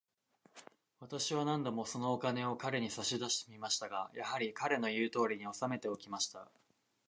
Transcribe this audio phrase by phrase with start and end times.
[0.99, 6.49] 私は何度も、そのお金を彼に差し出してみましたが、やはり、彼の言うとおりに、おさめておきました。